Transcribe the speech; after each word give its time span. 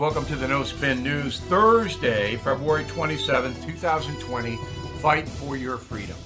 Welcome 0.00 0.26
to 0.26 0.34
the 0.34 0.48
No 0.48 0.64
Spin 0.64 1.04
News, 1.04 1.38
Thursday, 1.38 2.34
February 2.38 2.82
27, 2.86 3.54
2020. 3.62 4.56
Fight 4.98 5.28
for 5.28 5.56
your 5.56 5.78
freedom. 5.78 6.16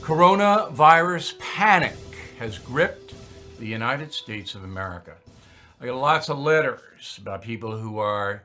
Coronavirus 0.00 1.38
panic 1.38 1.94
has 2.40 2.58
gripped 2.58 3.14
the 3.60 3.66
United 3.66 4.12
States 4.12 4.56
of 4.56 4.64
America. 4.64 5.14
I 5.80 5.86
got 5.86 5.94
lots 5.94 6.28
of 6.28 6.40
letters 6.40 7.16
about 7.22 7.42
people 7.42 7.78
who 7.78 7.98
are 7.98 8.42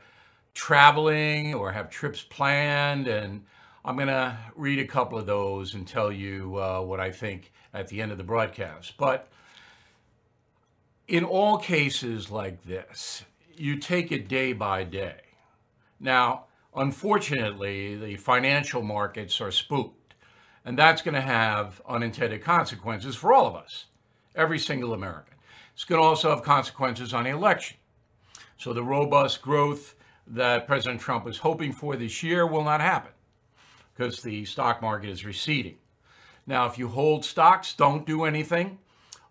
traveling 0.53 1.55
or 1.55 1.71
have 1.71 1.89
trips 1.89 2.21
planned, 2.21 3.07
and 3.07 3.43
I'm 3.83 3.95
going 3.95 4.09
to 4.09 4.37
read 4.55 4.77
a 4.77 4.85
couple 4.85 5.17
of 5.17 5.25
those 5.25 5.73
and 5.73 5.87
tell 5.87 6.11
you 6.11 6.61
uh, 6.61 6.81
what 6.81 6.99
I 6.99 7.09
think 7.09 7.51
at 7.73 7.87
the 7.87 7.99
end 7.99 8.11
of 8.11 8.19
the 8.19 8.23
broadcast. 8.23 8.93
But 8.95 9.27
in 11.07 11.23
all 11.23 11.57
cases 11.57 12.29
like 12.29 12.63
this, 12.63 13.23
you 13.61 13.77
take 13.77 14.11
it 14.11 14.27
day 14.27 14.53
by 14.53 14.83
day. 14.83 15.21
Now, 15.99 16.45
unfortunately, 16.75 17.95
the 17.95 18.15
financial 18.17 18.81
markets 18.81 19.39
are 19.39 19.51
spooked, 19.51 20.15
and 20.65 20.77
that's 20.77 21.01
going 21.01 21.13
to 21.13 21.21
have 21.21 21.81
unintended 21.87 22.41
consequences 22.41 23.15
for 23.15 23.33
all 23.33 23.45
of 23.45 23.55
us, 23.55 23.85
every 24.35 24.57
single 24.57 24.93
American. 24.93 25.35
It's 25.73 25.83
going 25.83 26.01
to 26.01 26.07
also 26.07 26.31
have 26.31 26.43
consequences 26.43 27.13
on 27.13 27.25
the 27.25 27.29
election. 27.29 27.77
So, 28.57 28.73
the 28.73 28.83
robust 28.83 29.41
growth 29.41 29.95
that 30.27 30.67
President 30.67 31.01
Trump 31.01 31.25
was 31.25 31.37
hoping 31.37 31.71
for 31.71 31.95
this 31.95 32.23
year 32.23 32.47
will 32.47 32.63
not 32.63 32.81
happen 32.81 33.11
because 33.93 34.21
the 34.21 34.45
stock 34.45 34.81
market 34.81 35.09
is 35.09 35.25
receding. 35.25 35.77
Now, 36.47 36.65
if 36.65 36.77
you 36.77 36.87
hold 36.87 37.25
stocks, 37.25 37.73
don't 37.73 38.05
do 38.05 38.23
anything 38.23 38.79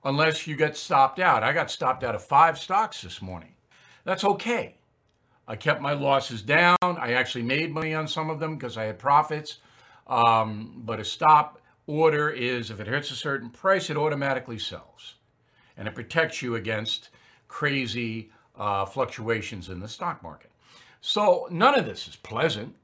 unless 0.04 0.46
you 0.46 0.56
get 0.56 0.76
stopped 0.76 1.18
out. 1.18 1.42
I 1.42 1.52
got 1.52 1.70
stopped 1.70 2.04
out 2.04 2.14
of 2.14 2.24
five 2.24 2.58
stocks 2.58 3.02
this 3.02 3.20
morning. 3.20 3.54
That's 4.10 4.24
okay. 4.24 4.74
I 5.46 5.54
kept 5.54 5.80
my 5.80 5.92
losses 5.92 6.42
down. 6.42 6.76
I 6.82 7.12
actually 7.12 7.44
made 7.44 7.72
money 7.72 7.94
on 7.94 8.08
some 8.08 8.28
of 8.28 8.40
them 8.40 8.56
because 8.56 8.76
I 8.76 8.82
had 8.82 8.98
profits. 8.98 9.58
Um, 10.08 10.82
but 10.84 10.98
a 10.98 11.04
stop 11.04 11.60
order 11.86 12.28
is 12.28 12.72
if 12.72 12.80
it 12.80 12.88
hits 12.88 13.12
a 13.12 13.14
certain 13.14 13.50
price, 13.50 13.88
it 13.88 13.96
automatically 13.96 14.58
sells. 14.58 15.14
And 15.76 15.86
it 15.86 15.94
protects 15.94 16.42
you 16.42 16.56
against 16.56 17.10
crazy 17.46 18.32
uh, 18.58 18.84
fluctuations 18.84 19.68
in 19.68 19.78
the 19.78 19.86
stock 19.86 20.24
market. 20.24 20.50
So 21.00 21.46
none 21.48 21.78
of 21.78 21.86
this 21.86 22.08
is 22.08 22.16
pleasant. 22.16 22.74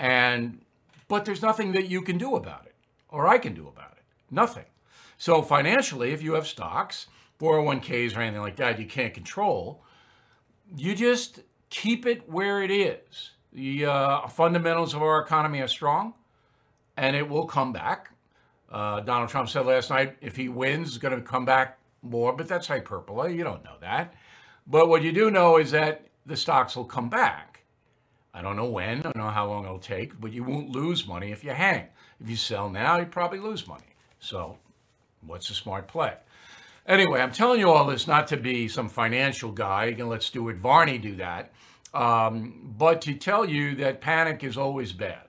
And 0.00 0.62
but 1.06 1.26
there's 1.26 1.42
nothing 1.42 1.70
that 1.74 1.88
you 1.88 2.02
can 2.02 2.18
do 2.18 2.34
about 2.34 2.66
it, 2.66 2.74
or 3.08 3.28
I 3.28 3.38
can 3.38 3.54
do 3.54 3.68
about 3.68 3.92
it. 3.92 4.02
Nothing. 4.32 4.66
So 5.16 5.42
financially, 5.42 6.10
if 6.10 6.24
you 6.24 6.32
have 6.32 6.48
stocks, 6.48 7.06
401ks 7.38 8.16
or 8.16 8.20
anything 8.20 8.40
like 8.40 8.56
that, 8.56 8.80
you 8.80 8.86
can't 8.86 9.14
control 9.14 9.84
you 10.74 10.94
just 10.94 11.40
keep 11.70 12.06
it 12.06 12.28
where 12.28 12.62
it 12.62 12.70
is. 12.70 13.30
The 13.52 13.86
uh, 13.86 14.28
fundamentals 14.28 14.94
of 14.94 15.02
our 15.02 15.20
economy 15.20 15.60
are 15.60 15.68
strong, 15.68 16.14
and 16.96 17.16
it 17.16 17.28
will 17.28 17.46
come 17.46 17.72
back. 17.72 18.10
Uh, 18.70 19.00
Donald 19.00 19.30
Trump 19.30 19.48
said 19.48 19.64
last 19.66 19.90
night 19.90 20.16
if 20.20 20.36
he 20.36 20.48
wins, 20.48 20.88
it's 20.88 20.98
going 20.98 21.14
to 21.14 21.22
come 21.22 21.44
back 21.44 21.78
more, 22.02 22.32
but 22.32 22.48
that's 22.48 22.66
hyperbole. 22.66 23.34
You 23.34 23.44
don't 23.44 23.64
know 23.64 23.76
that. 23.80 24.14
But 24.66 24.88
what 24.88 25.02
you 25.02 25.12
do 25.12 25.30
know 25.30 25.56
is 25.58 25.70
that 25.70 26.06
the 26.24 26.36
stocks 26.36 26.76
will 26.76 26.84
come 26.84 27.08
back. 27.08 27.62
I 28.34 28.42
don't 28.42 28.56
know 28.56 28.66
when, 28.66 28.98
I 28.98 29.02
don't 29.02 29.16
know 29.16 29.28
how 29.28 29.46
long 29.46 29.64
it'll 29.64 29.78
take, 29.78 30.20
but 30.20 30.32
you 30.32 30.44
won't 30.44 30.68
lose 30.68 31.06
money 31.06 31.32
if 31.32 31.42
you 31.42 31.52
hang. 31.52 31.86
If 32.20 32.28
you 32.28 32.36
sell 32.36 32.68
now, 32.68 32.98
you 32.98 33.06
probably 33.06 33.38
lose 33.38 33.66
money. 33.66 33.94
So, 34.18 34.58
what's 35.22 35.48
a 35.48 35.54
smart 35.54 35.88
play? 35.88 36.14
Anyway, 36.86 37.20
I'm 37.20 37.32
telling 37.32 37.58
you 37.58 37.70
all 37.70 37.86
this 37.86 38.06
not 38.06 38.28
to 38.28 38.36
be 38.36 38.68
some 38.68 38.88
financial 38.88 39.50
guy, 39.50 39.86
and 39.86 40.08
let 40.08 40.22
Stuart 40.22 40.56
Varney 40.56 40.98
do 40.98 41.16
that, 41.16 41.52
um, 41.92 42.74
but 42.78 43.00
to 43.02 43.14
tell 43.14 43.44
you 43.44 43.74
that 43.76 44.00
panic 44.00 44.44
is 44.44 44.56
always 44.56 44.92
bad, 44.92 45.24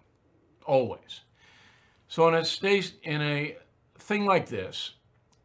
always. 0.65 1.21
So 2.07 2.27
in 2.27 2.35
a 2.35 2.45
state, 2.45 2.93
in 3.01 3.21
a 3.21 3.57
thing 3.97 4.25
like 4.25 4.49
this, 4.49 4.91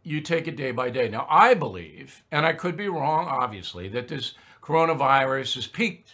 you 0.02 0.20
take 0.20 0.46
it 0.48 0.56
day 0.56 0.70
by 0.70 0.90
day. 0.90 1.08
Now, 1.08 1.26
I 1.30 1.54
believe, 1.54 2.24
and 2.30 2.44
I 2.44 2.52
could 2.52 2.76
be 2.76 2.88
wrong, 2.88 3.26
obviously, 3.26 3.88
that 3.88 4.08
this 4.08 4.34
coronavirus 4.60 5.54
has 5.54 5.66
peaked 5.66 6.12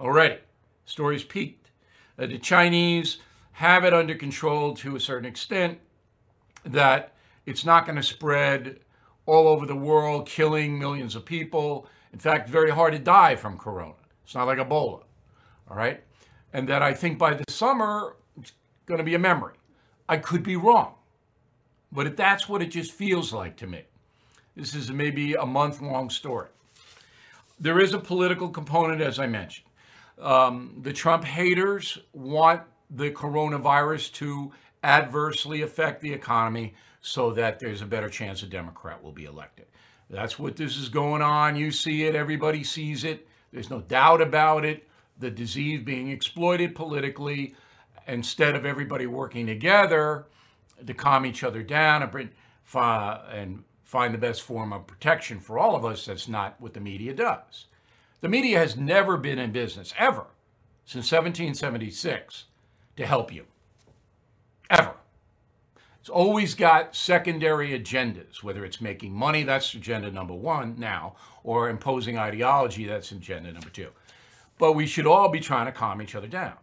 already. 0.00 0.38
Stories 0.86 1.24
peaked. 1.24 1.70
That 2.16 2.30
the 2.30 2.38
Chinese 2.38 3.18
have 3.52 3.84
it 3.84 3.92
under 3.92 4.14
control 4.14 4.74
to 4.76 4.96
a 4.96 5.00
certain 5.00 5.26
extent. 5.26 5.78
That 6.64 7.14
it's 7.44 7.64
not 7.64 7.86
going 7.86 7.96
to 7.96 8.02
spread 8.02 8.80
all 9.26 9.48
over 9.48 9.66
the 9.66 9.76
world, 9.76 10.26
killing 10.26 10.78
millions 10.78 11.14
of 11.14 11.24
people. 11.24 11.86
In 12.12 12.18
fact, 12.18 12.48
very 12.48 12.70
hard 12.70 12.92
to 12.92 12.98
die 12.98 13.36
from 13.36 13.56
corona. 13.56 13.94
It's 14.24 14.34
not 14.34 14.46
like 14.46 14.58
Ebola, 14.58 15.02
all 15.70 15.76
right? 15.76 16.02
And 16.52 16.68
that 16.68 16.82
I 16.82 16.94
think 16.94 17.18
by 17.18 17.34
the 17.34 17.44
summer, 17.48 18.16
it's 18.38 18.52
going 18.86 18.98
to 18.98 19.04
be 19.04 19.14
a 19.14 19.18
memory. 19.18 19.54
I 20.08 20.18
could 20.18 20.42
be 20.42 20.56
wrong, 20.56 20.94
but 21.90 22.16
that's 22.16 22.48
what 22.48 22.62
it 22.62 22.70
just 22.70 22.92
feels 22.92 23.32
like 23.32 23.56
to 23.58 23.66
me. 23.66 23.84
This 24.56 24.74
is 24.74 24.90
maybe 24.90 25.34
a 25.34 25.46
month 25.46 25.80
long 25.80 26.10
story. 26.10 26.48
There 27.58 27.80
is 27.80 27.94
a 27.94 27.98
political 27.98 28.48
component, 28.48 29.00
as 29.00 29.18
I 29.18 29.26
mentioned. 29.26 29.68
Um, 30.20 30.78
the 30.82 30.92
Trump 30.92 31.24
haters 31.24 31.98
want 32.12 32.62
the 32.90 33.10
coronavirus 33.10 34.12
to 34.14 34.52
adversely 34.82 35.62
affect 35.62 36.00
the 36.00 36.12
economy 36.12 36.74
so 37.00 37.32
that 37.32 37.58
there's 37.58 37.82
a 37.82 37.86
better 37.86 38.08
chance 38.08 38.42
a 38.42 38.46
Democrat 38.46 39.02
will 39.02 39.12
be 39.12 39.24
elected. 39.24 39.66
That's 40.08 40.38
what 40.38 40.56
this 40.56 40.76
is 40.76 40.88
going 40.88 41.22
on. 41.22 41.56
You 41.56 41.70
see 41.70 42.04
it, 42.04 42.14
everybody 42.14 42.62
sees 42.64 43.04
it. 43.04 43.26
There's 43.52 43.70
no 43.70 43.80
doubt 43.80 44.20
about 44.20 44.64
it. 44.64 44.88
The 45.18 45.30
disease 45.30 45.82
being 45.82 46.10
exploited 46.10 46.74
politically 46.74 47.54
instead 48.06 48.56
of 48.56 48.66
everybody 48.66 49.06
working 49.06 49.46
together 49.46 50.26
to 50.86 50.94
calm 50.94 51.24
each 51.24 51.44
other 51.44 51.62
down 51.62 52.02
and, 52.02 53.64
find 53.84 54.14
the 54.14 54.18
best 54.18 54.40
form 54.40 54.72
of 54.72 54.86
protection 54.86 55.38
for 55.38 55.58
all 55.58 55.76
of 55.76 55.84
us. 55.84 56.06
That's 56.06 56.26
not 56.26 56.58
what 56.58 56.72
the 56.72 56.80
media 56.80 57.12
does. 57.12 57.66
The 58.22 58.28
media 58.28 58.58
has 58.58 58.74
never 58.74 59.18
been 59.18 59.38
in 59.38 59.52
business, 59.52 59.92
ever, 59.98 60.26
since 60.86 61.12
1776, 61.12 62.44
to 62.96 63.06
help 63.06 63.30
you. 63.30 63.44
Ever. 64.72 64.94
It's 66.00 66.08
always 66.08 66.54
got 66.54 66.96
secondary 66.96 67.78
agendas, 67.78 68.42
whether 68.42 68.64
it's 68.64 68.80
making 68.80 69.12
money, 69.12 69.44
that's 69.44 69.72
agenda 69.74 70.10
number 70.10 70.34
one 70.34 70.74
now, 70.76 71.14
or 71.44 71.68
imposing 71.68 72.18
ideology, 72.18 72.86
that's 72.86 73.12
agenda 73.12 73.52
number 73.52 73.70
two. 73.70 73.90
But 74.58 74.72
we 74.72 74.86
should 74.86 75.06
all 75.06 75.28
be 75.28 75.38
trying 75.38 75.66
to 75.66 75.72
calm 75.72 76.02
each 76.02 76.16
other 76.16 76.26
down. 76.26 76.54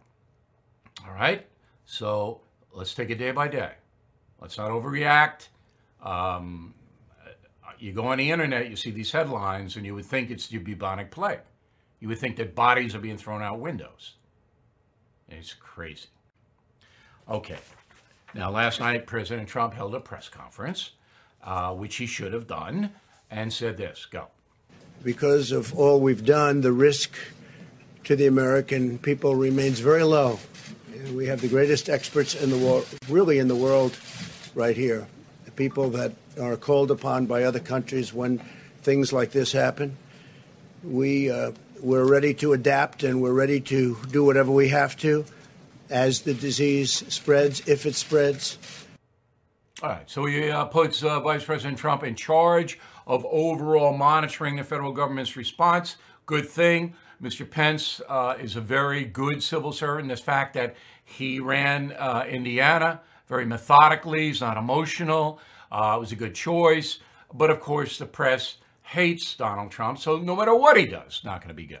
All 1.06 1.14
right? 1.14 1.46
So 1.86 2.42
let's 2.72 2.94
take 2.94 3.08
it 3.10 3.16
day 3.16 3.30
by 3.30 3.48
day. 3.48 3.72
Let's 4.40 4.58
not 4.58 4.70
overreact. 4.70 5.48
Um, 6.02 6.74
you 7.78 7.92
go 7.92 8.06
on 8.06 8.18
the 8.18 8.30
internet, 8.30 8.68
you 8.68 8.76
see 8.76 8.90
these 8.90 9.12
headlines, 9.12 9.76
and 9.76 9.86
you 9.86 9.94
would 9.94 10.04
think 10.04 10.30
it's 10.30 10.48
the 10.48 10.58
bubonic 10.58 11.10
plague. 11.10 11.40
You 11.98 12.08
would 12.08 12.18
think 12.18 12.36
that 12.36 12.54
bodies 12.54 12.94
are 12.94 13.00
being 13.00 13.16
thrown 13.16 13.40
out 13.40 13.58
windows. 13.58 14.16
It's 15.28 15.54
crazy. 15.54 16.08
Okay, 17.28 17.58
now, 18.34 18.50
last 18.50 18.78
night, 18.78 19.06
President 19.06 19.48
Trump 19.48 19.74
held 19.74 19.94
a 19.94 20.00
press 20.00 20.28
conference, 20.28 20.90
uh, 21.42 21.74
which 21.74 21.96
he 21.96 22.06
should 22.06 22.32
have 22.32 22.46
done, 22.46 22.90
and 23.30 23.52
said 23.52 23.76
this 23.76 24.06
go. 24.06 24.28
Because 25.02 25.50
of 25.50 25.74
all 25.76 26.00
we've 26.00 26.24
done, 26.24 26.60
the 26.60 26.72
risk 26.72 27.12
to 28.04 28.14
the 28.14 28.26
American 28.26 28.98
people 28.98 29.34
remains 29.34 29.80
very 29.80 30.04
low. 30.04 30.38
We 31.12 31.26
have 31.26 31.40
the 31.40 31.48
greatest 31.48 31.88
experts 31.88 32.34
in 32.34 32.50
the 32.50 32.58
world, 32.58 32.86
really 33.08 33.38
in 33.38 33.48
the 33.48 33.56
world, 33.56 33.96
right 34.54 34.76
here. 34.76 35.06
The 35.44 35.50
people 35.50 35.90
that 35.90 36.12
are 36.40 36.56
called 36.56 36.90
upon 36.90 37.26
by 37.26 37.44
other 37.44 37.60
countries 37.60 38.12
when 38.12 38.38
things 38.82 39.12
like 39.12 39.32
this 39.32 39.50
happen. 39.50 39.96
We, 40.84 41.30
uh, 41.30 41.52
we're 41.80 42.06
ready 42.06 42.34
to 42.34 42.52
adapt 42.52 43.02
and 43.02 43.20
we're 43.20 43.32
ready 43.32 43.60
to 43.60 43.96
do 44.10 44.24
whatever 44.24 44.52
we 44.52 44.68
have 44.68 44.96
to 44.98 45.24
as 45.90 46.22
the 46.22 46.34
disease 46.34 46.92
spreads, 47.12 47.60
if 47.68 47.86
it 47.86 47.94
spreads. 47.94 48.58
All 49.82 49.88
right. 49.88 50.08
So 50.08 50.26
he 50.26 50.50
uh, 50.50 50.66
puts 50.66 51.02
uh, 51.02 51.20
Vice 51.20 51.44
President 51.44 51.78
Trump 51.78 52.02
in 52.02 52.14
charge 52.14 52.78
of 53.06 53.26
overall 53.30 53.96
monitoring 53.96 54.56
the 54.56 54.64
federal 54.64 54.92
government's 54.92 55.36
response. 55.36 55.96
Good 56.26 56.48
thing. 56.48 56.94
Mr. 57.22 57.48
Pence 57.48 58.00
uh, 58.08 58.36
is 58.40 58.56
a 58.56 58.60
very 58.60 59.04
good 59.04 59.42
civil 59.42 59.72
servant. 59.72 60.08
The 60.08 60.16
fact 60.16 60.54
that 60.54 60.76
he 61.04 61.40
ran 61.40 61.92
uh, 61.92 62.24
Indiana 62.28 63.00
very 63.26 63.46
methodically, 63.46 64.26
he's 64.26 64.40
not 64.40 64.56
emotional. 64.56 65.40
Uh, 65.70 65.94
it 65.96 66.00
was 66.00 66.12
a 66.12 66.16
good 66.16 66.34
choice. 66.34 66.98
But 67.32 67.50
of 67.50 67.60
course, 67.60 67.98
the 67.98 68.06
press 68.06 68.56
hates 68.82 69.34
Donald 69.34 69.70
Trump. 69.70 69.98
So 69.98 70.18
no 70.18 70.34
matter 70.34 70.54
what 70.54 70.76
he 70.76 70.86
does, 70.86 71.20
not 71.24 71.40
going 71.40 71.48
to 71.48 71.54
be 71.54 71.66
good. 71.66 71.80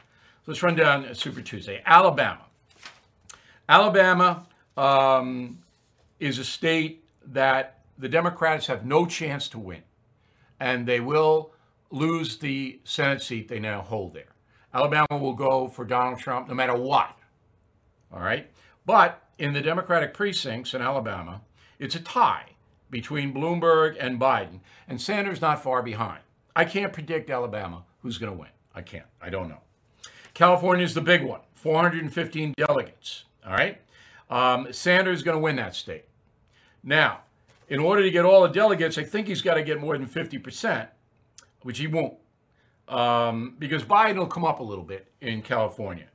let's 0.47 0.63
run 0.63 0.75
down 0.75 1.13
Super 1.15 1.41
Tuesday. 1.41 1.81
Alabama. 1.85 2.41
Alabama 3.67 4.45
um, 4.77 5.59
is 6.19 6.39
a 6.39 6.43
state 6.43 7.03
that 7.27 7.79
the 7.97 8.09
Democrats 8.09 8.67
have 8.67 8.85
no 8.85 9.05
chance 9.05 9.47
to 9.49 9.59
win, 9.59 9.83
and 10.59 10.87
they 10.87 10.99
will 10.99 11.51
lose 11.91 12.37
the 12.37 12.79
Senate 12.83 13.21
seat 13.21 13.47
they 13.47 13.59
now 13.59 13.81
hold 13.81 14.13
there. 14.13 14.33
Alabama 14.73 15.07
will 15.11 15.33
go 15.33 15.67
for 15.67 15.85
Donald 15.85 16.19
Trump 16.19 16.47
no 16.47 16.53
matter 16.53 16.75
what. 16.75 17.17
All 18.13 18.21
right? 18.21 18.49
But 18.85 19.21
in 19.37 19.53
the 19.53 19.61
Democratic 19.61 20.13
precincts 20.13 20.73
in 20.73 20.81
Alabama, 20.81 21.41
it's 21.79 21.95
a 21.95 21.99
tie 21.99 22.45
between 22.89 23.33
Bloomberg 23.33 23.95
and 23.99 24.19
Biden, 24.19 24.59
and 24.87 25.01
Sanders 25.01 25.41
not 25.41 25.63
far 25.63 25.81
behind. 25.81 26.21
I 26.55 26.65
can't 26.65 26.91
predict 26.91 27.29
Alabama 27.29 27.83
who's 28.01 28.17
going 28.17 28.31
to 28.31 28.37
win. 28.37 28.49
I 28.75 28.81
can't. 28.81 29.05
I 29.21 29.29
don't 29.29 29.47
know. 29.47 29.61
California 30.33 30.85
is 30.85 30.93
the 30.93 31.01
big 31.01 31.23
one 31.23 31.41
415 31.55 32.53
delegates. 32.57 33.25
All 33.45 33.53
right? 33.53 33.81
Um, 34.29 34.71
Sanders 34.71 35.19
is 35.19 35.23
going 35.23 35.35
to 35.37 35.41
win 35.41 35.57
that 35.57 35.75
state. 35.75 36.05
Now, 36.83 37.21
in 37.69 37.79
order 37.79 38.01
to 38.01 38.09
get 38.09 38.25
all 38.25 38.41
the 38.41 38.49
delegates, 38.49 38.97
I 38.97 39.03
think 39.03 39.27
he's 39.27 39.41
got 39.41 39.55
to 39.55 39.63
get 39.63 39.79
more 39.79 39.97
than 39.97 40.07
50%, 40.07 40.87
which 41.61 41.77
he 41.77 41.87
won't. 41.87 42.15
Um, 42.87 43.55
because 43.59 43.83
Biden 43.83 44.17
will 44.17 44.27
come 44.27 44.43
up 44.43 44.59
a 44.59 44.63
little 44.63 44.83
bit 44.83 45.11
in 45.21 45.41
California. 45.41 46.07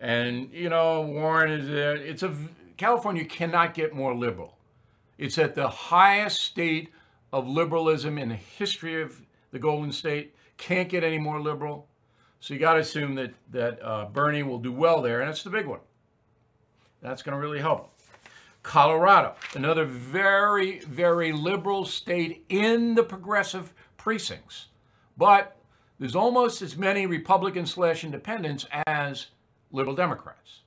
And, 0.00 0.52
you 0.52 0.68
know, 0.68 1.02
Warren 1.02 1.50
is 1.50 1.68
there. 1.68 1.96
It's 1.96 2.22
a, 2.22 2.34
California 2.76 3.24
cannot 3.24 3.74
get 3.74 3.94
more 3.94 4.14
liberal. 4.14 4.58
It's 5.18 5.38
at 5.38 5.54
the 5.54 5.68
highest 5.68 6.40
state 6.40 6.90
of 7.32 7.48
liberalism 7.48 8.18
in 8.18 8.28
the 8.28 8.36
history 8.36 9.02
of 9.02 9.20
the 9.50 9.58
Golden 9.58 9.92
State. 9.92 10.34
Can't 10.56 10.88
get 10.88 11.02
any 11.02 11.18
more 11.18 11.40
liberal. 11.40 11.88
So 12.42 12.54
you 12.54 12.60
got 12.60 12.74
to 12.74 12.80
assume 12.80 13.14
that 13.14 13.32
that 13.52 13.78
uh, 13.80 14.06
Bernie 14.06 14.42
will 14.42 14.58
do 14.58 14.72
well 14.72 15.00
there, 15.00 15.20
and 15.20 15.30
it's 15.30 15.44
the 15.44 15.50
big 15.50 15.64
one. 15.64 15.78
That's 17.00 17.22
going 17.22 17.34
to 17.34 17.40
really 17.40 17.60
help. 17.60 17.94
Colorado, 18.64 19.36
another 19.54 19.84
very, 19.84 20.80
very 20.80 21.30
liberal 21.30 21.84
state 21.84 22.44
in 22.48 22.96
the 22.96 23.04
progressive 23.04 23.72
precincts, 23.96 24.66
but 25.16 25.56
there's 26.00 26.16
almost 26.16 26.62
as 26.62 26.76
many 26.76 27.06
Republican 27.06 27.64
slash 27.64 28.02
independents 28.02 28.66
as 28.88 29.28
liberal 29.70 29.94
Democrats. 29.94 30.62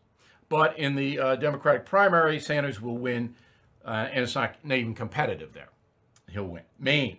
But 0.48 0.80
in 0.80 0.96
the 0.96 1.20
uh, 1.20 1.36
Democratic 1.36 1.86
primary, 1.86 2.40
Sanders 2.40 2.82
will 2.82 2.98
win, 2.98 3.36
uh, 3.84 4.08
and 4.14 4.24
it's 4.24 4.36
not, 4.36 4.56
not 4.64 4.78
even 4.78 4.94
competitive 4.94 5.52
there. 5.52 5.70
He'll 6.32 6.48
win. 6.48 6.64
Maine. 6.80 7.18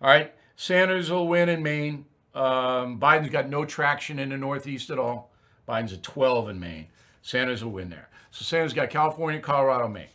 All 0.00 0.08
right. 0.08 0.32
Sanders 0.54 1.10
will 1.10 1.26
win 1.26 1.48
in 1.48 1.64
Maine. 1.64 2.04
Um, 2.38 3.00
Biden's 3.00 3.30
got 3.30 3.48
no 3.48 3.64
traction 3.64 4.20
in 4.20 4.28
the 4.28 4.36
Northeast 4.36 4.90
at 4.90 4.98
all. 4.98 5.32
Biden's 5.68 5.92
at 5.92 6.04
12 6.04 6.50
in 6.50 6.60
Maine. 6.60 6.86
Sanders 7.20 7.64
will 7.64 7.72
win 7.72 7.90
there. 7.90 8.08
So 8.30 8.44
Sanders 8.44 8.72
got 8.72 8.90
California, 8.90 9.40
Colorado, 9.40 9.88
Maine. 9.88 10.06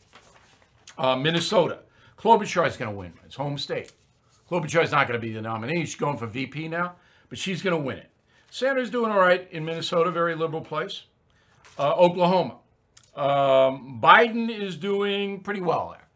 Uh, 0.97 1.17
Minnesota. 1.17 1.79
Klobuchar 2.17 2.65
is 2.65 2.77
going 2.77 2.89
to 2.89 2.97
win. 2.97 3.11
It's 3.25 3.35
home 3.35 3.57
state. 3.57 3.91
Klobuchar 4.49 4.83
is 4.83 4.91
not 4.91 5.07
going 5.07 5.19
to 5.19 5.25
be 5.25 5.33
the 5.33 5.41
nominee. 5.41 5.81
She's 5.81 5.95
going 5.95 6.15
for 6.15 6.25
VP 6.27 6.69
now, 6.69 6.95
but 7.27 7.37
she's 7.37 7.61
going 7.61 7.75
to 7.75 7.83
win 7.83 7.97
it. 7.97 8.09
Sanders 8.49 8.89
doing 8.89 9.11
all 9.11 9.19
right 9.19 9.45
in 9.51 9.65
Minnesota, 9.65 10.09
very 10.09 10.35
liberal 10.35 10.61
place. 10.61 11.03
Uh, 11.77 11.93
Oklahoma. 11.93 12.55
Um, 13.15 13.99
Biden 14.01 14.49
is 14.49 14.77
doing 14.77 15.41
pretty 15.41 15.61
well 15.61 15.89
there. 15.91 16.07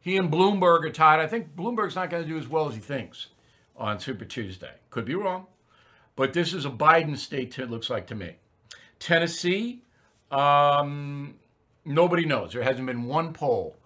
He 0.00 0.18
and 0.18 0.30
Bloomberg 0.30 0.84
are 0.84 0.90
tied. 0.90 1.20
I 1.20 1.26
think 1.26 1.56
Bloomberg's 1.56 1.94
not 1.94 2.10
going 2.10 2.22
to 2.22 2.28
do 2.28 2.36
as 2.36 2.48
well 2.48 2.68
as 2.68 2.74
he 2.74 2.80
thinks 2.80 3.28
on 3.76 3.98
Super 3.98 4.26
Tuesday. 4.26 4.72
Could 4.90 5.06
be 5.06 5.14
wrong, 5.14 5.46
but 6.16 6.32
this 6.32 6.52
is 6.52 6.64
a 6.64 6.70
Biden 6.70 7.16
state. 7.16 7.58
It 7.58 7.70
looks 7.70 7.90
like 7.90 8.06
to 8.08 8.14
me. 8.14 8.36
Tennessee. 8.98 9.82
Um, 10.30 11.34
nobody 11.84 12.24
knows. 12.24 12.52
There 12.52 12.62
hasn't 12.62 12.86
been 12.86 13.04
one 13.04 13.32
poll 13.32 13.76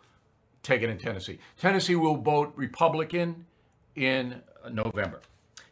taken 0.62 0.90
in 0.90 0.98
Tennessee. 0.98 1.38
Tennessee 1.58 1.96
will 1.96 2.16
vote 2.16 2.52
Republican 2.56 3.46
in 3.94 4.42
November. 4.70 5.20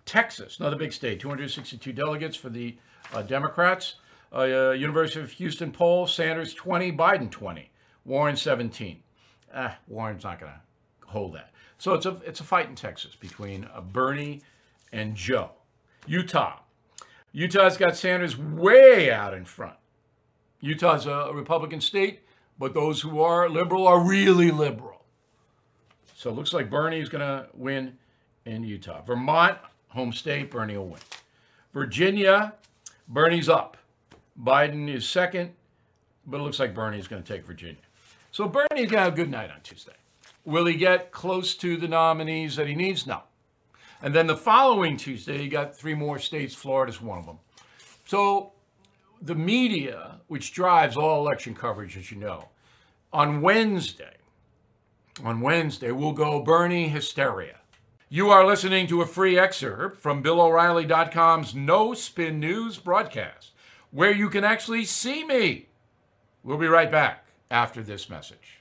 Texas, 0.05 0.59
another 0.61 0.77
big 0.77 0.93
state, 0.93 1.21
262 1.21 1.93
delegates 1.93 2.37
for 2.37 2.49
the 2.49 2.77
uh, 3.13 3.23
Democrats. 3.23 3.97
Uh, 4.35 4.71
University 4.71 5.21
of 5.21 5.31
Houston 5.33 5.71
poll, 5.73 6.07
Sanders 6.07 6.53
20, 6.55 6.93
Biden 6.93 7.31
20, 7.31 7.71
Warren 8.05 8.37
17. 8.37 9.03
Ah, 9.55 9.79
Warren's 9.89 10.25
not 10.25 10.41
going 10.41 10.53
to 10.53 10.61
hold 11.07 11.35
that. 11.35 11.51
So 11.79 11.95
it's 11.95 12.07
a 12.07 12.21
it's 12.25 12.41
a 12.41 12.45
fight 12.45 12.69
in 12.69 12.75
Texas 12.75 13.15
between 13.15 13.69
uh, 13.73 13.81
Bernie 13.81 14.43
and 14.93 15.15
Joe. 15.15 15.51
Utah, 16.07 16.61
Utah's 17.33 17.77
got 17.77 17.97
Sanders 17.97 18.37
way 18.37 19.11
out 19.11 19.35
in 19.35 19.45
front. 19.45 19.77
Utah's 20.61 21.07
a 21.07 21.31
Republican 21.35 21.81
state, 21.81 22.21
but 22.59 22.73
those 22.73 23.01
who 23.01 23.21
are 23.21 23.49
liberal 23.49 23.87
are 23.87 24.01
really 24.01 24.51
liberal. 24.51 25.05
So 26.15 26.31
it 26.31 26.33
looks 26.33 26.53
like 26.53 26.71
Bernie 26.71 27.01
is 27.01 27.11
going 27.11 27.21
to 27.21 27.49
win 27.53 27.99
in 28.47 28.65
Utah. 28.65 29.03
Vermont, 29.03 29.59
home 29.89 30.13
state, 30.13 30.51
Bernie 30.51 30.77
will 30.77 30.89
win. 30.89 31.01
Virginia, 31.75 32.55
Bernie's 33.07 33.49
up. 33.49 33.77
Biden 34.43 34.89
is 34.89 35.07
second, 35.07 35.53
but 36.27 36.41
it 36.41 36.43
looks 36.43 36.59
like 36.59 36.75
Bernie 36.75 36.99
is 36.99 37.07
going 37.07 37.23
to 37.23 37.33
take 37.33 37.47
Virginia. 37.47 37.77
So 38.33 38.49
Bernie's 38.49 38.91
going 38.91 38.91
to 38.91 39.01
have 39.01 39.13
a 39.13 39.17
good 39.17 39.31
night 39.31 39.51
on 39.51 39.61
Tuesday. 39.63 39.93
Will 40.45 40.65
he 40.67 40.75
get 40.75 41.13
close 41.13 41.55
to 41.57 41.77
the 41.77 41.89
nominees 41.89 42.57
that 42.57 42.67
he 42.67 42.75
needs? 42.75 43.07
No. 43.07 43.23
And 44.03 44.15
then 44.15 44.27
the 44.27 44.37
following 44.37 44.97
Tuesday, 44.97 45.43
you 45.43 45.49
got 45.49 45.77
three 45.77 45.95
more 45.95 46.19
states. 46.19 46.55
Florida's 46.55 47.01
one 47.01 47.19
of 47.19 47.27
them. 47.27 47.39
So 48.07 48.53
the 49.23 49.35
media, 49.35 50.21
which 50.29 50.53
drives 50.53 50.97
all 50.97 51.21
election 51.21 51.55
coverage, 51.55 51.97
as 51.97 52.11
you 52.11 52.19
know, 52.19 52.49
on 53.13 53.41
Wednesday, 53.41 54.17
on 55.25 55.41
Wednesday, 55.41 55.91
we'll 55.93 56.13
go 56.13 56.43
Bernie 56.43 56.89
hysteria. 56.89 57.57
You 58.09 58.31
are 58.31 58.47
listening 58.47 58.87
to 58.89 59.03
a 59.03 59.07
free 59.07 59.39
excerpt 59.39 60.01
from 60.01 60.23
BillO'Reilly.com's 60.23 61.55
No 61.55 61.95
Spin 61.95 62.39
News 62.39 62.77
broadcast, 62.77 63.53
where 63.91 64.13
you 64.13 64.29
can 64.29 64.45
actually 64.45 64.85
see 64.85 65.25
me. 65.25 65.67
We'll 66.45 66.59
be 66.59 66.69
right 66.69 66.91
back 66.91 67.27
after 67.51 67.83
this 67.83 68.09
message. 68.09 68.61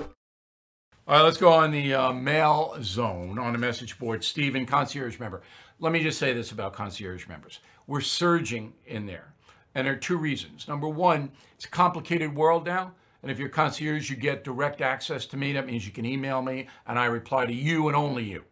All 1.07 1.15
right, 1.15 1.23
let's 1.23 1.37
go 1.37 1.51
on 1.51 1.71
the 1.71 1.95
uh, 1.95 2.13
mail 2.13 2.75
zone 2.83 3.39
on 3.39 3.53
the 3.53 3.59
message 3.59 3.97
board. 3.97 4.23
Stephen, 4.23 4.67
concierge 4.67 5.19
member. 5.19 5.41
Let 5.79 5.91
me 5.91 6.03
just 6.03 6.19
say 6.19 6.31
this 6.31 6.51
about 6.51 6.73
concierge 6.73 7.27
members. 7.27 7.59
We're 7.87 8.01
surging 8.01 8.73
in 8.85 9.07
there. 9.07 9.33
And 9.73 9.87
there 9.87 9.95
are 9.95 9.97
two 9.97 10.17
reasons. 10.17 10.67
Number 10.67 10.87
one, 10.87 11.31
it's 11.55 11.65
a 11.65 11.69
complicated 11.69 12.35
world 12.35 12.67
now. 12.67 12.93
And 13.23 13.31
if 13.31 13.39
you're 13.39 13.49
concierge, 13.49 14.11
you 14.11 14.15
get 14.15 14.43
direct 14.43 14.79
access 14.79 15.25
to 15.27 15.37
me. 15.37 15.53
That 15.53 15.65
means 15.65 15.87
you 15.87 15.91
can 15.91 16.05
email 16.05 16.43
me 16.43 16.67
and 16.85 16.99
I 16.99 17.05
reply 17.05 17.47
to 17.47 17.53
you 17.53 17.87
and 17.87 17.97
only 17.97 18.23
you. 18.23 18.43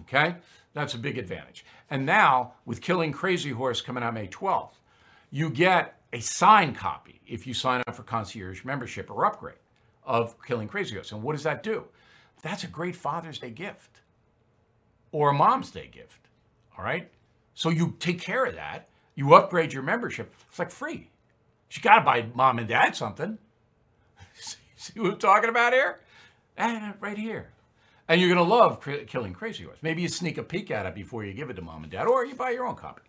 Okay? 0.00 0.34
That's 0.72 0.94
a 0.94 0.98
big 0.98 1.18
advantage. 1.18 1.64
And 1.88 2.04
now, 2.04 2.54
with 2.64 2.80
Killing 2.80 3.12
Crazy 3.12 3.50
Horse 3.50 3.80
coming 3.80 4.02
out 4.02 4.14
May 4.14 4.26
12th, 4.26 4.74
you 5.30 5.50
get 5.50 6.00
a 6.12 6.18
signed 6.18 6.76
copy 6.76 7.20
if 7.28 7.46
you 7.46 7.54
sign 7.54 7.80
up 7.86 7.94
for 7.94 8.02
concierge 8.02 8.64
membership 8.64 9.08
or 9.08 9.24
upgrade 9.24 9.54
of 10.04 10.40
Killing 10.42 10.68
Crazy 10.68 10.94
Horse. 10.94 11.12
And 11.12 11.22
what 11.22 11.32
does 11.32 11.44
that 11.44 11.62
do? 11.62 11.84
That's 12.42 12.64
a 12.64 12.68
great 12.68 12.96
Father's 12.96 13.38
Day 13.38 13.50
gift 13.50 14.00
or 15.12 15.30
a 15.30 15.34
Mom's 15.34 15.70
Day 15.70 15.88
gift. 15.90 16.28
All 16.76 16.84
right? 16.84 17.10
So 17.54 17.70
you 17.70 17.96
take 17.98 18.20
care 18.20 18.44
of 18.44 18.54
that. 18.54 18.88
You 19.14 19.34
upgrade 19.34 19.72
your 19.72 19.82
membership. 19.82 20.34
It's 20.48 20.58
like 20.58 20.70
free. 20.70 21.10
You 21.70 21.82
got 21.82 22.00
to 22.00 22.04
buy 22.04 22.26
mom 22.34 22.58
and 22.58 22.68
dad 22.68 22.94
something. 22.94 23.38
See 24.76 25.00
what 25.00 25.12
I'm 25.12 25.18
talking 25.18 25.50
about 25.50 25.72
here? 25.72 26.00
And 26.56 26.94
right 27.00 27.18
here. 27.18 27.50
And 28.06 28.20
you're 28.20 28.32
going 28.32 28.46
to 28.46 28.54
love 28.54 28.80
Killing 29.06 29.32
Crazy 29.32 29.64
Horse. 29.64 29.78
Maybe 29.82 30.02
you 30.02 30.08
sneak 30.08 30.36
a 30.36 30.42
peek 30.42 30.70
at 30.70 30.86
it 30.86 30.94
before 30.94 31.24
you 31.24 31.32
give 31.32 31.50
it 31.50 31.54
to 31.54 31.62
mom 31.62 31.82
and 31.82 31.90
dad, 31.90 32.06
or 32.06 32.24
you 32.24 32.34
buy 32.34 32.50
your 32.50 32.66
own 32.66 32.76
copy. 32.76 33.02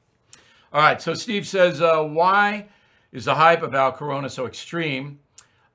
All 0.72 0.82
right, 0.82 1.02
so 1.02 1.14
Steve 1.14 1.46
says, 1.46 1.82
uh, 1.82 2.02
why 2.02 2.68
is 3.12 3.26
the 3.26 3.36
hype 3.36 3.62
about 3.62 3.98
Corona 3.98 4.30
so 4.30 4.48
extreme? 4.48 5.20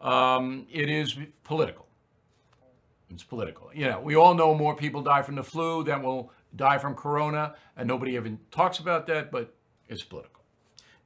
Um, 0.00 0.66
it 0.73 0.88
is 0.88 1.16
political. 1.45 1.87
It's 3.11 3.23
political. 3.23 3.71
You 3.75 3.87
know, 3.87 4.00
we 4.00 4.14
all 4.14 4.35
know 4.35 4.54
more 4.54 4.75
people 4.75 5.02
die 5.02 5.23
from 5.23 5.35
the 5.35 5.42
flu 5.42 5.83
than 5.85 6.02
will 6.02 6.33
die 6.57 6.78
from 6.78 6.95
Corona, 6.95 7.54
and 7.76 7.87
nobody 7.87 8.14
even 8.14 8.38
talks 8.50 8.78
about 8.78 9.07
that, 9.09 9.30
but 9.30 9.54
it's 9.88 10.02
political. 10.02 10.42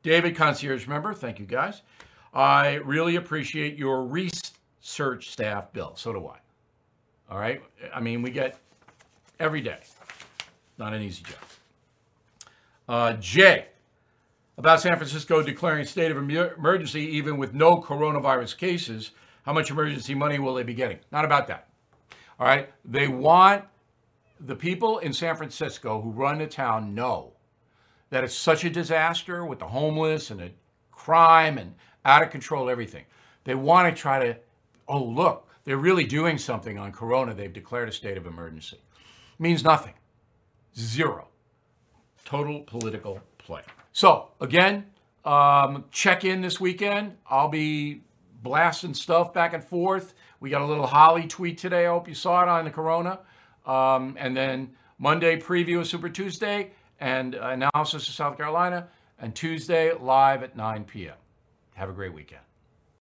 David, 0.02 0.36
concierge 0.36 0.86
member, 0.86 1.14
thank 1.14 1.38
you 1.38 1.46
guys. 1.46 1.82
I 2.34 2.74
really 2.74 3.16
appreciate 3.16 3.76
your 3.78 4.04
research 4.04 5.30
staff, 5.30 5.72
Bill. 5.72 5.94
So 5.96 6.12
do 6.12 6.26
I. 6.26 6.38
All 7.30 7.38
right. 7.38 7.62
I 7.92 8.00
mean, 8.00 8.20
we 8.20 8.30
get 8.30 8.58
every 9.40 9.60
day. 9.60 9.78
Not 10.76 10.92
an 10.92 11.00
easy 11.00 11.22
job. 11.22 11.38
Uh, 12.86 13.12
Jay, 13.14 13.66
about 14.56 14.80
San 14.80 14.96
Francisco 14.96 15.42
declaring 15.42 15.84
state 15.84 16.10
of 16.10 16.16
emergency 16.16 17.00
even 17.16 17.36
with 17.36 17.54
no 17.54 17.80
coronavirus 17.80 18.56
cases. 18.56 19.10
How 19.44 19.52
much 19.52 19.70
emergency 19.70 20.14
money 20.14 20.38
will 20.38 20.54
they 20.54 20.62
be 20.62 20.74
getting? 20.74 20.98
Not 21.12 21.24
about 21.24 21.48
that. 21.48 21.68
All 22.38 22.46
right. 22.46 22.70
They 22.84 23.08
want 23.08 23.64
the 24.40 24.56
people 24.56 24.98
in 24.98 25.12
San 25.12 25.36
Francisco 25.36 26.00
who 26.00 26.10
run 26.10 26.38
the 26.38 26.46
town 26.46 26.94
know 26.94 27.32
that 28.10 28.24
it's 28.24 28.34
such 28.34 28.64
a 28.64 28.70
disaster 28.70 29.44
with 29.44 29.58
the 29.58 29.66
homeless 29.66 30.30
and 30.30 30.40
the 30.40 30.50
crime 30.92 31.58
and 31.58 31.74
out 32.04 32.22
of 32.22 32.30
control 32.30 32.70
everything. 32.70 33.04
They 33.44 33.54
want 33.54 33.94
to 33.94 34.00
try 34.00 34.24
to, 34.24 34.36
oh, 34.88 35.02
look, 35.02 35.48
they're 35.64 35.76
really 35.76 36.04
doing 36.04 36.38
something 36.38 36.78
on 36.78 36.92
Corona. 36.92 37.34
They've 37.34 37.52
declared 37.52 37.88
a 37.88 37.92
state 37.92 38.16
of 38.16 38.26
emergency. 38.26 38.80
means 39.38 39.64
nothing. 39.64 39.94
Zero. 40.76 41.28
Total 42.24 42.60
political 42.60 43.20
play. 43.38 43.62
So, 43.94 44.30
again, 44.40 44.86
um, 45.24 45.84
check 45.92 46.24
in 46.24 46.40
this 46.40 46.60
weekend. 46.60 47.16
I'll 47.30 47.48
be 47.48 48.02
blasting 48.42 48.92
stuff 48.92 49.32
back 49.32 49.54
and 49.54 49.62
forth. 49.62 50.14
We 50.40 50.50
got 50.50 50.62
a 50.62 50.66
little 50.66 50.88
Holly 50.88 51.28
tweet 51.28 51.58
today. 51.58 51.86
I 51.86 51.90
hope 51.90 52.08
you 52.08 52.14
saw 52.14 52.42
it 52.42 52.48
on 52.48 52.64
the 52.64 52.72
Corona. 52.72 53.20
Um, 53.64 54.16
and 54.18 54.36
then 54.36 54.72
Monday, 54.98 55.38
preview 55.40 55.78
of 55.78 55.86
Super 55.86 56.08
Tuesday 56.08 56.72
and 56.98 57.36
analysis 57.36 58.08
of 58.08 58.14
South 58.14 58.36
Carolina. 58.36 58.88
And 59.20 59.32
Tuesday, 59.32 59.92
live 59.94 60.42
at 60.42 60.56
9 60.56 60.84
p.m. 60.84 61.14
Have 61.74 61.88
a 61.88 61.92
great 61.92 62.12
weekend. 62.12 62.42